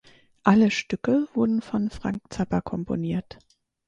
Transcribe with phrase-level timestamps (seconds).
[0.43, 3.37] Alle Stücke wurden von Frank Zappa komponiert.